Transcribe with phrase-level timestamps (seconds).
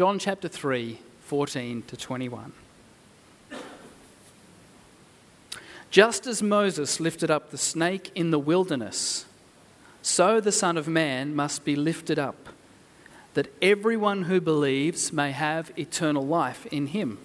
[0.00, 2.52] John chapter 3, 14 to 21.
[5.90, 9.26] Just as Moses lifted up the snake in the wilderness,
[10.00, 12.48] so the Son of Man must be lifted up,
[13.34, 17.18] that everyone who believes may have eternal life in him.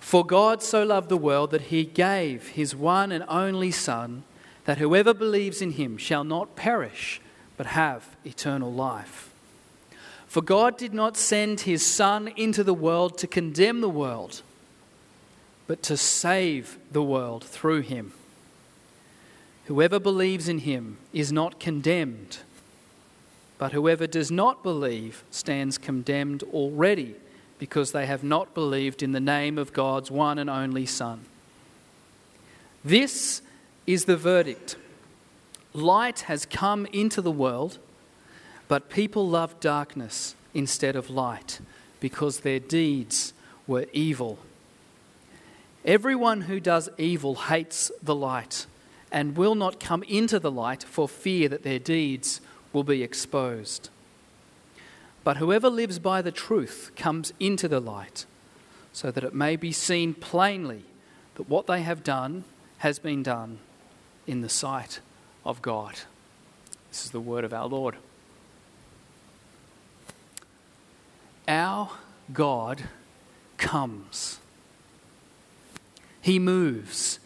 [0.00, 4.24] For God so loved the world that he gave his one and only Son,
[4.66, 7.22] that whoever believes in him shall not perish,
[7.56, 9.30] but have eternal life.
[10.28, 14.42] For God did not send his Son into the world to condemn the world,
[15.66, 18.12] but to save the world through him.
[19.64, 22.38] Whoever believes in him is not condemned,
[23.56, 27.16] but whoever does not believe stands condemned already
[27.58, 31.24] because they have not believed in the name of God's one and only Son.
[32.84, 33.42] This
[33.86, 34.76] is the verdict
[35.74, 37.78] light has come into the world,
[38.68, 41.60] but people loved darkness instead of light
[42.00, 43.32] because their deeds
[43.66, 44.38] were evil.
[45.84, 48.66] Everyone who does evil hates the light
[49.10, 52.40] and will not come into the light for fear that their deeds
[52.72, 53.88] will be exposed.
[55.24, 58.26] But whoever lives by the truth comes into the light,
[58.92, 60.84] so that it may be seen plainly
[61.36, 62.44] that what they have done
[62.78, 63.58] has been done
[64.26, 65.00] in the sight
[65.44, 65.94] of God.
[66.90, 67.96] This is the word of our Lord.
[71.48, 71.90] Our
[72.32, 72.84] God
[73.56, 74.38] comes.
[76.20, 77.18] He moves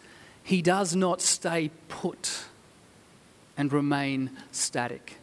[0.43, 2.43] he does not stay put
[3.55, 5.17] and remain static.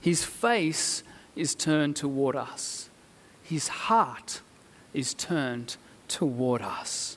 [0.00, 1.02] His face
[1.34, 2.90] is turned toward us,
[3.42, 4.42] his heart
[4.92, 5.76] is turned
[6.08, 7.16] toward us.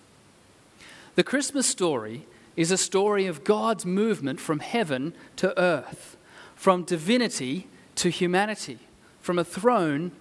[1.16, 6.16] The Christmas story is a story of God's movement from heaven to earth,
[6.56, 8.80] from divinity to humanity,
[9.20, 10.12] from a throne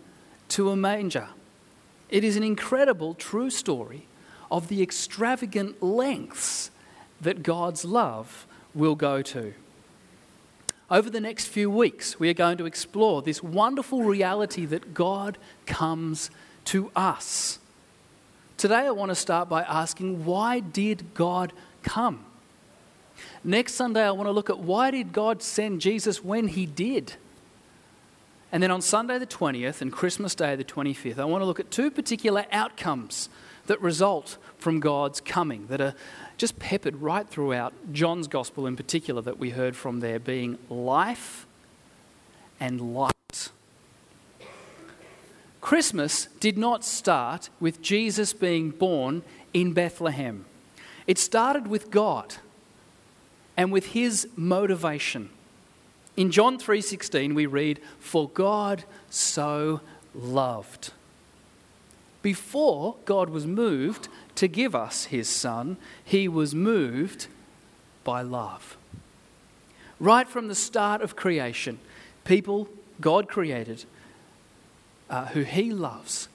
[0.52, 1.28] to a manger.
[2.08, 4.06] It is an incredible, true story
[4.50, 6.70] of the extravagant lengths
[7.20, 9.54] that God's love will go to.
[10.90, 15.38] Over the next few weeks, we are going to explore this wonderful reality that God
[15.64, 16.30] comes
[16.66, 17.58] to us.
[18.58, 22.26] Today, I want to start by asking why did God come?
[23.42, 27.14] Next Sunday, I want to look at why did God send Jesus when he did?
[28.52, 31.58] And then on Sunday the 20th and Christmas Day the 25th, I want to look
[31.58, 33.30] at two particular outcomes
[33.66, 35.94] that result from God's coming, that are
[36.36, 41.46] just peppered right throughout John's gospel in particular, that we heard from there, being life
[42.60, 43.50] and light.
[45.62, 49.22] Christmas did not start with Jesus being born
[49.54, 50.44] in Bethlehem.
[51.06, 52.34] It started with God
[53.56, 55.30] and with his motivation.
[56.16, 59.80] In John 3:16 we read, "For God so
[60.14, 60.92] loved."
[62.20, 67.26] Before God was moved to give us his son, he was moved
[68.04, 68.76] by love.
[69.98, 71.78] Right from the start of creation,
[72.24, 72.68] people
[73.00, 73.84] God created
[75.10, 76.28] uh, who he loves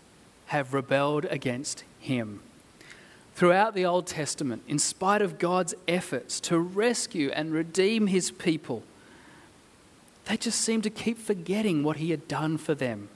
[0.48, 2.42] have rebelled against him.
[3.36, 8.84] Throughout the Old Testament, in spite of God's efforts to rescue and redeem his people,
[10.28, 13.10] they just seemed to keep forgetting what he had done for them.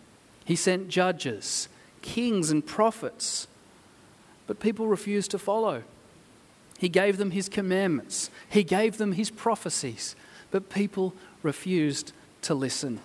[0.46, 1.68] He sent judges,
[2.02, 3.48] kings, and prophets
[4.52, 5.82] but people refused to follow.
[6.78, 10.14] He gave them his commandments, he gave them his prophecies,
[10.52, 12.12] but people refused
[12.42, 13.00] to listen.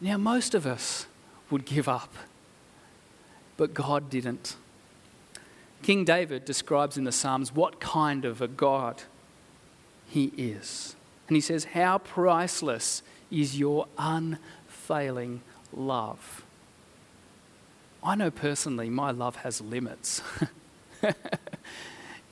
[0.00, 1.04] Now, most of us
[1.50, 2.14] would give up,
[3.58, 4.56] but God didn't.
[5.82, 9.02] King David describes in the Psalms what kind of a God
[10.08, 10.96] he is.
[11.30, 15.42] And he says, How priceless is your unfailing
[15.72, 16.44] love.
[18.02, 20.22] I know personally my love has limits.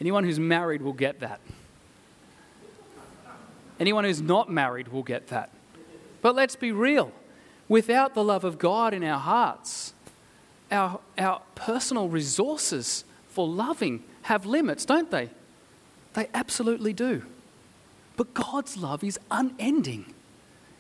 [0.01, 1.39] Anyone who's married will get that.
[3.79, 5.51] Anyone who's not married will get that.
[6.21, 7.13] But let's be real.
[7.69, 9.95] Without the love of God in our hearts,
[10.73, 15.31] our, our personal resources for loving have limits, don't they?
[16.15, 17.23] They absolutely do.
[18.19, 20.13] But God's love is unending,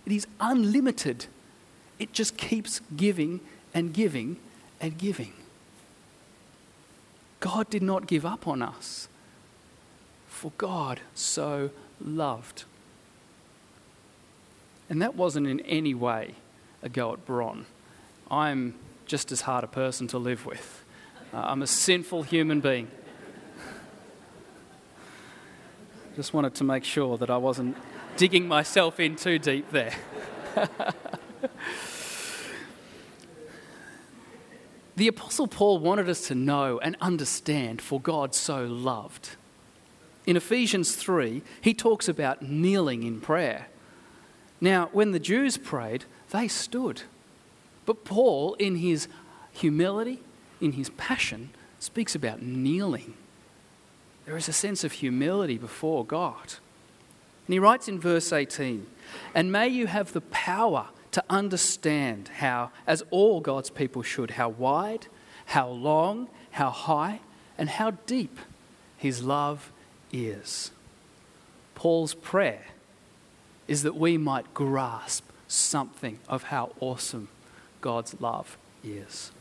[0.05, 1.27] it is unlimited.
[1.99, 3.41] It just keeps giving
[3.75, 4.37] and giving
[4.81, 5.33] and giving.
[7.41, 9.09] God did not give up on us,
[10.29, 11.71] for God so
[12.01, 12.65] loved.
[14.89, 16.35] And that wasn't in any way
[16.83, 17.67] a go at Bron.
[18.31, 18.75] I'm
[19.07, 20.85] just as hard a person to live with.
[21.33, 22.89] Uh, I'm a sinful human being.
[26.19, 27.77] Just wanted to make sure that I wasn't
[28.17, 29.95] digging myself in too deep there.
[34.97, 39.37] The Apostle Paul wanted us to know and understand, for God so loved.
[40.27, 43.69] In Ephesians 3, he talks about kneeling in prayer.
[44.61, 47.03] Now, when the Jews prayed, they stood.
[47.87, 49.07] But Paul, in his
[49.53, 50.21] humility,
[50.61, 53.15] in his passion, speaks about kneeling.
[54.29, 56.53] There is a sense of humility before God.
[57.47, 58.87] And he writes in verse 18,
[59.35, 64.51] And may you have the power to understand how, as all God's people should, how
[64.51, 65.07] wide,
[65.47, 67.21] how long, how high,
[67.57, 68.39] and how deep
[68.99, 69.73] his love
[70.13, 70.73] is.
[71.75, 72.67] Paul's prayer
[73.67, 77.29] is that we might grasp something of how awesome
[77.81, 79.33] God's love is.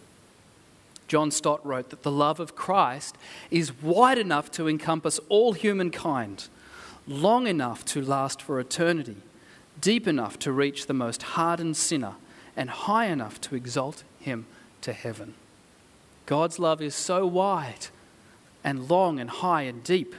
[1.07, 3.17] John Stott wrote that the love of Christ
[3.49, 6.49] is wide enough to encompass all humankind,
[7.07, 9.17] long enough to last for eternity,
[9.79, 12.15] deep enough to reach the most hardened sinner,
[12.55, 14.45] and high enough to exalt him
[14.81, 15.35] to heaven.
[16.25, 17.87] God's love is so wide
[18.63, 20.13] and long and high and deep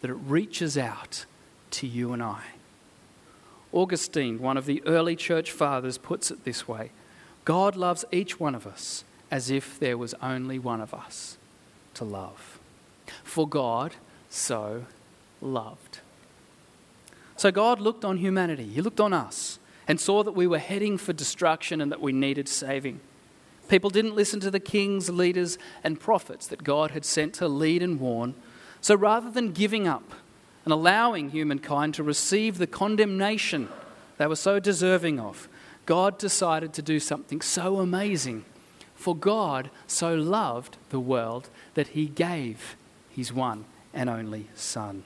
[0.00, 1.26] that it reaches out
[1.72, 2.42] to you and I.
[3.72, 6.92] Augustine, one of the early church fathers, puts it this way
[7.44, 11.38] God loves each one of us as if there was only one of us
[11.94, 12.58] to love.
[13.24, 13.94] For God
[14.28, 14.84] so
[15.40, 16.00] loved.
[17.36, 20.98] So God looked on humanity, He looked on us, and saw that we were heading
[20.98, 23.00] for destruction and that we needed saving.
[23.68, 27.82] People didn't listen to the kings, leaders, and prophets that God had sent to lead
[27.82, 28.34] and warn.
[28.80, 30.12] So rather than giving up
[30.64, 33.68] and allowing humankind to receive the condemnation
[34.18, 35.48] they were so deserving of,
[35.86, 38.44] God decided to do something so amazing.
[39.00, 42.76] For God so loved the world that he gave
[43.08, 43.64] his one
[43.94, 45.04] and only Son.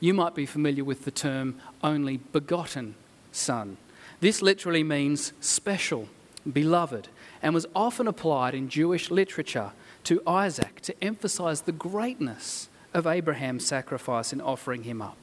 [0.00, 2.96] You might be familiar with the term only begotten
[3.30, 3.76] Son.
[4.18, 6.08] This literally means special,
[6.52, 7.06] beloved,
[7.40, 9.70] and was often applied in Jewish literature
[10.02, 15.18] to Isaac to emphasize the greatness of Abraham's sacrifice in offering him up.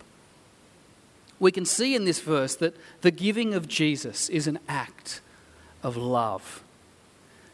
[1.41, 5.19] We can see in this verse that the giving of Jesus is an act
[5.83, 6.63] of love.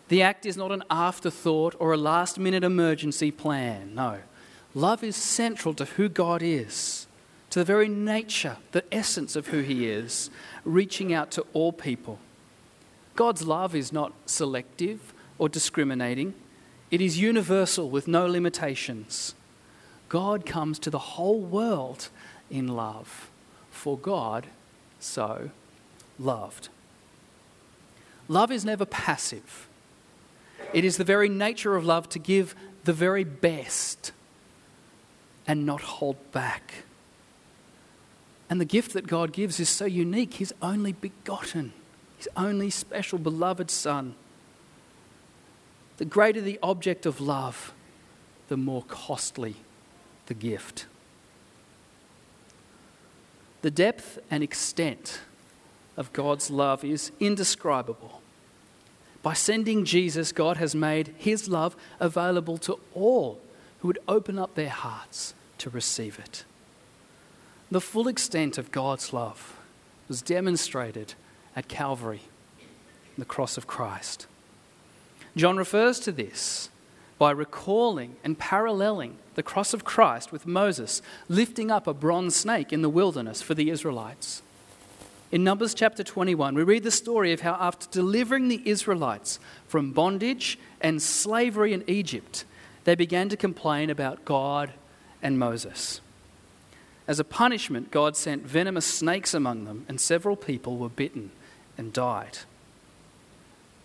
[0.07, 3.93] The act is not an afterthought or a last minute emergency plan.
[3.93, 4.19] No.
[4.73, 7.07] Love is central to who God is,
[7.49, 10.29] to the very nature, the essence of who He is,
[10.63, 12.19] reaching out to all people.
[13.15, 16.35] God's love is not selective or discriminating,
[16.89, 19.35] it is universal with no limitations.
[20.09, 22.09] God comes to the whole world
[22.49, 23.29] in love,
[23.71, 24.47] for God
[24.99, 25.51] so
[26.17, 26.69] loved.
[28.27, 29.66] Love is never passive.
[30.73, 34.11] It is the very nature of love to give the very best
[35.45, 36.83] and not hold back.
[38.49, 41.73] And the gift that God gives is so unique His only begotten,
[42.17, 44.15] His only special beloved Son.
[45.97, 47.73] The greater the object of love,
[48.47, 49.55] the more costly
[50.27, 50.85] the gift.
[53.61, 55.21] The depth and extent
[55.97, 58.21] of God's love is indescribable.
[59.27, 63.41] By sending Jesus, God has made his love available to all
[63.79, 66.45] who would open up their hearts to receive it.
[67.69, 69.59] The full extent of God's love
[70.07, 71.15] was demonstrated
[71.57, 72.21] at Calvary,
[73.17, 74.27] the cross of Christ.
[75.35, 76.69] John refers to this
[77.19, 82.71] by recalling and paralleling the cross of Christ with Moses lifting up a bronze snake
[82.71, 84.41] in the wilderness for the Israelites.
[85.29, 89.91] In Numbers chapter 21, we read the story of how, after delivering the Israelites from
[89.91, 92.45] bondage and slavery in Egypt,
[92.85, 94.71] they began to complain about God
[95.21, 95.99] and Moses.
[97.07, 101.31] As a punishment, God sent venomous snakes among them, and several people were bitten
[101.77, 102.39] and died.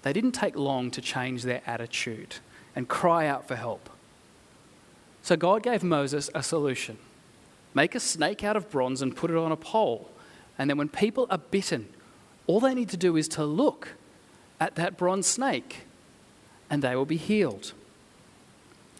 [0.02, 2.36] They didn't take long to change their attitude
[2.76, 3.90] and cry out for help.
[5.22, 6.98] So God gave Moses a solution
[7.74, 10.10] make a snake out of bronze and put it on a pole.
[10.58, 11.88] And then when people are bitten,
[12.46, 13.88] all they need to do is to look
[14.60, 15.86] at that bronze snake
[16.72, 17.74] and they will be healed.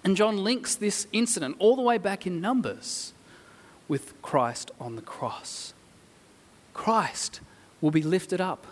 [0.04, 3.14] And John links this incident all the way back in Numbers
[3.88, 5.72] with Christ on the cross.
[6.74, 7.40] Christ
[7.80, 8.66] will be lifted up,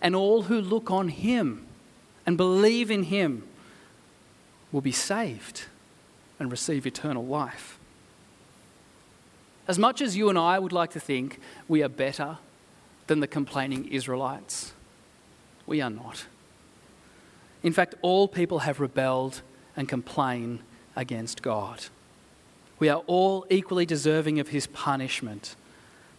[0.00, 1.66] and all who look on him
[2.26, 3.42] and believe in him
[4.70, 5.64] will be saved
[6.38, 7.79] and receive eternal life.
[9.70, 12.38] As much as you and I would like to think we are better
[13.06, 14.72] than the complaining Israelites,
[15.64, 16.26] we are not.
[17.62, 19.42] In fact, all people have rebelled
[19.76, 20.58] and complain
[20.96, 21.84] against God.
[22.80, 25.54] We are all equally deserving of his punishment.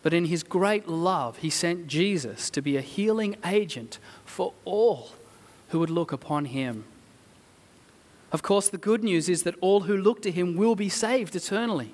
[0.02, 5.10] But in his great love, he sent Jesus to be a healing agent for all
[5.72, 6.86] who would look upon him.
[8.32, 11.36] Of course, the good news is that all who look to him will be saved
[11.36, 11.92] eternally.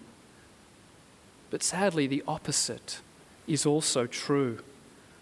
[1.50, 3.01] But sadly, the opposite
[3.48, 4.60] is also true.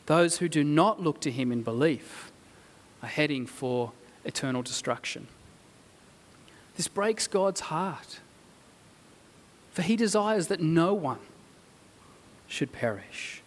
[0.08, 2.32] Those who do not look to him in belief
[3.02, 3.92] are heading for
[4.24, 5.28] eternal destruction.
[6.76, 8.20] This breaks God's heart,
[9.72, 11.20] for he desires that no one
[12.48, 13.42] should perish.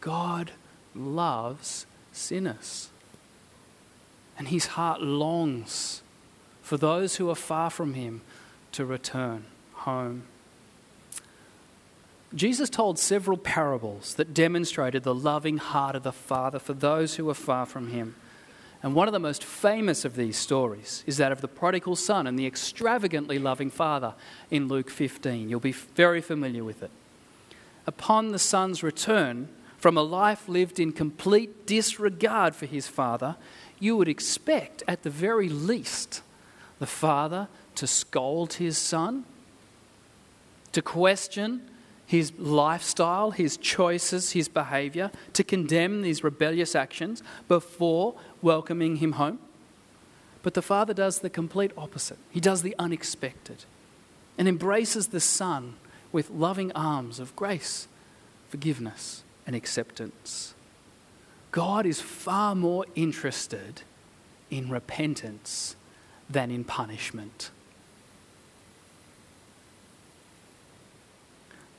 [0.00, 0.52] God
[0.94, 2.90] loves sinners,
[4.36, 6.02] and his heart longs
[6.62, 8.22] for those who are far from him
[8.72, 10.24] to return home.
[12.34, 17.26] Jesus told several parables that demonstrated the loving heart of the Father for those who
[17.26, 18.14] were far from him.
[18.82, 22.26] And one of the most famous of these stories is that of the prodigal son
[22.26, 24.14] and the extravagantly loving father
[24.50, 25.48] in Luke 15.
[25.48, 26.90] You'll be very familiar with it.
[27.86, 29.48] Upon the son's return
[29.78, 33.36] from a life lived in complete disregard for his father,
[33.78, 36.22] you would expect, at the very least,
[36.78, 39.24] the father to scold his son,
[40.72, 41.68] to question
[42.06, 49.38] his lifestyle, his choices, his behavior, to condemn these rebellious actions before welcoming him home.
[50.42, 52.18] But the father does the complete opposite.
[52.30, 53.64] He does the unexpected
[54.36, 55.74] and embraces the son
[56.10, 57.88] with loving arms of grace,
[58.48, 60.54] forgiveness, and acceptance.
[61.50, 63.82] God is far more interested
[64.50, 65.76] in repentance
[66.28, 67.50] than in punishment.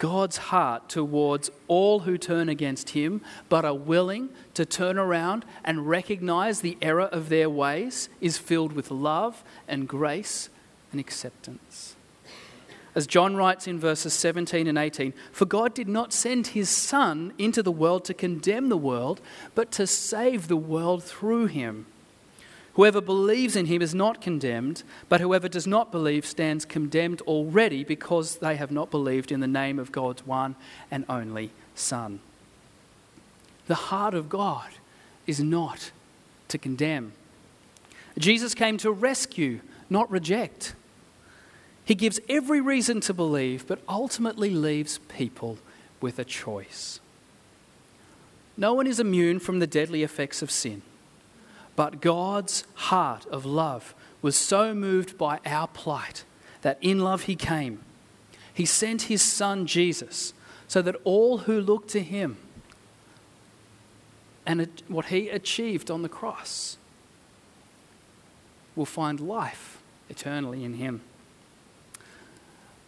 [0.04, 5.88] God's heart towards all who turn against Him but are willing to turn around and
[5.88, 10.50] recognize the error of their ways is filled with love and grace
[10.92, 11.96] and acceptance.
[12.94, 17.32] As John writes in verses 17 and 18, for God did not send His Son
[17.38, 19.22] into the world to condemn the world,
[19.56, 21.86] but to save the world through Him.
[22.74, 27.84] Whoever believes in him is not condemned, but whoever does not believe stands condemned already
[27.84, 30.56] because they have not believed in the name of God's one
[30.90, 32.20] and only Son.
[33.68, 34.70] The heart of God
[35.28, 35.92] is not
[36.48, 37.14] to condemn.
[38.18, 40.76] Jesus came to rescue, not reject.
[41.86, 45.60] He gives every reason to believe, but ultimately leaves people
[46.02, 47.00] with a choice.
[48.58, 50.82] No one is immune from the deadly effects of sin.
[51.76, 56.24] But God's heart of love was so moved by our plight
[56.62, 57.80] that in love he came.
[58.54, 60.34] He sent his son Jesus
[60.68, 62.38] so that all who look to him
[64.46, 66.78] and what he achieved on the cross
[68.76, 71.02] will find life eternally in him.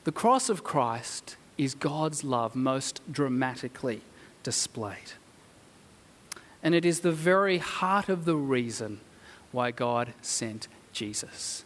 [0.03, 4.01] The cross of Christ is God's love most dramatically
[4.43, 5.13] displayed.
[6.65, 8.99] And it is the very heart of the reason
[9.51, 11.63] why God sent Jesus.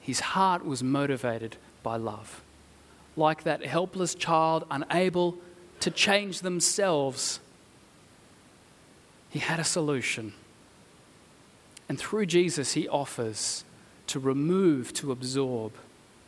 [0.00, 2.42] His heart was motivated by love.
[3.16, 5.38] Like that helpless child unable
[5.78, 7.38] to change themselves,
[9.30, 10.32] he had a solution.
[11.88, 13.62] And through Jesus, he offers
[14.08, 15.72] to remove, to absorb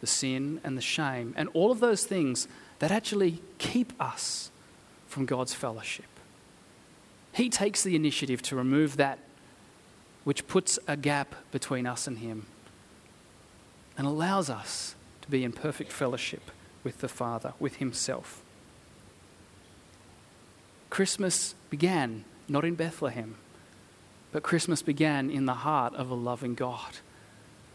[0.00, 2.46] the sin and the shame and all of those things
[2.78, 4.52] that actually keep us
[5.08, 6.06] from God's fellowship.
[7.38, 9.20] He takes the initiative to remove that
[10.24, 12.46] which puts a gap between us and Him
[13.96, 16.50] and allows us to be in perfect fellowship
[16.82, 18.42] with the Father, with Himself.
[20.90, 23.36] Christmas began not in Bethlehem,
[24.32, 26.98] but Christmas began in the heart of a loving God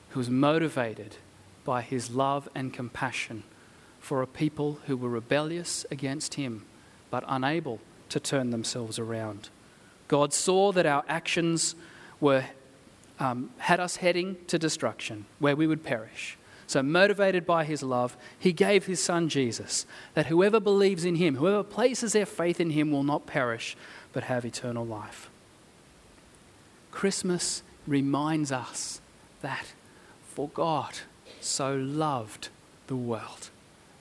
[0.09, 1.15] who was motivated
[1.63, 3.43] by his love and compassion
[4.01, 6.65] for a people who were rebellious against him
[7.09, 7.79] but unable
[8.13, 9.49] to turn themselves around.
[10.07, 11.73] God saw that our actions
[12.21, 12.45] were,
[13.19, 16.37] um, had us heading to destruction, where we would perish.
[16.67, 21.37] So, motivated by his love, he gave his son Jesus, that whoever believes in him,
[21.37, 23.75] whoever places their faith in him, will not perish,
[24.11, 25.31] but have eternal life.
[26.91, 29.01] Christmas reminds us
[29.41, 29.73] that
[30.21, 30.99] for God
[31.41, 32.49] so loved
[32.85, 33.49] the world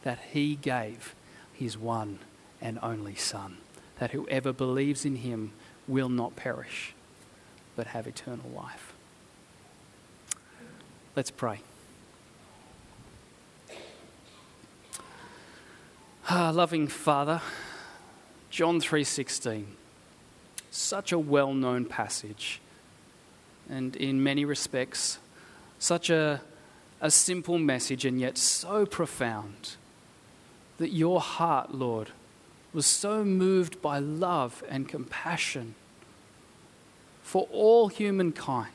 [0.03, 1.15] that he gave
[1.55, 2.19] his one
[2.61, 3.57] and only Son
[4.03, 5.53] that whoever believes in him
[5.87, 6.93] will not perish,
[7.77, 8.95] but have eternal life.
[11.15, 11.61] Let's pray.
[16.29, 17.41] Ah, loving Father,
[18.51, 19.77] John 3:16.
[20.73, 22.61] Such a well-known passage
[23.71, 25.21] and in many respects
[25.79, 26.41] such a,
[27.01, 29.77] a simple message and yet so profound
[30.79, 32.11] that your heart, Lord,
[32.73, 35.75] was so moved by love and compassion
[37.23, 38.73] for all humankind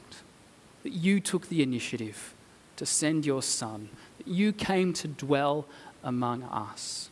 [0.83, 2.33] that you took the initiative
[2.75, 3.89] to send your Son.
[4.17, 5.65] that You came to dwell
[6.03, 7.09] among us.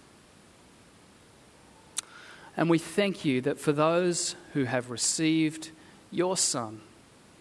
[2.58, 5.72] And we thank you that for those who have received
[6.12, 6.82] your Son,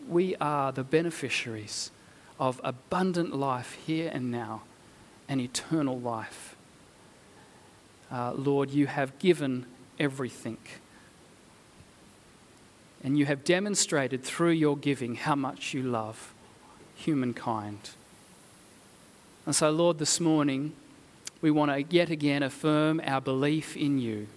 [0.08, 1.90] we are the beneficiaries
[2.38, 4.62] of abundant life here and now
[5.28, 6.53] and eternal life.
[8.10, 9.66] Uh, Lord, you have given
[9.98, 10.58] everything.
[13.02, 16.32] And you have demonstrated through your giving how much you love
[16.94, 17.90] humankind.
[19.46, 20.72] And so, Lord, this morning,
[21.42, 24.28] we want to yet again affirm our belief in you.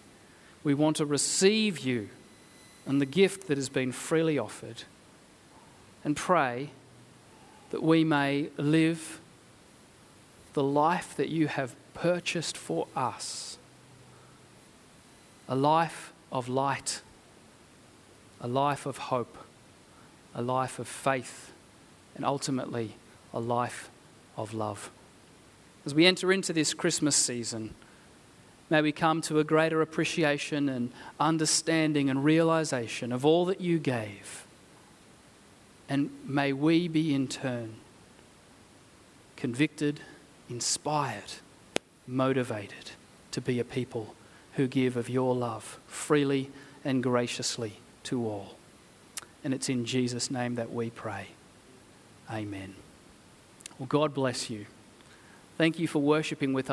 [0.63, 2.09] We want to receive you
[2.85, 4.83] and the gift that has been freely offered
[6.03, 6.71] and pray
[7.69, 9.19] that we may live
[10.53, 13.57] the life that you have purchased for us
[15.49, 17.01] a life of light,
[18.39, 19.37] a life of hope,
[20.35, 21.51] a life of faith,
[22.15, 22.95] and ultimately
[23.33, 23.89] a life
[24.35, 24.91] of love.
[25.85, 27.73] As we enter into this Christmas season,
[28.69, 33.79] may we come to a greater appreciation and understanding and realization of all that you
[33.79, 34.45] gave.
[35.89, 37.75] And may we be in turn
[39.37, 40.01] convicted,
[40.49, 41.31] inspired,
[42.07, 42.91] motivated
[43.31, 44.15] to be a people
[44.53, 46.49] who give of your love freely
[46.83, 47.73] and graciously
[48.03, 48.55] to all.
[49.43, 51.27] And it's in Jesus' name that we pray.
[52.31, 52.75] Amen.
[53.77, 54.65] Well, God bless you.
[55.57, 56.65] Thank you for worshipping with us.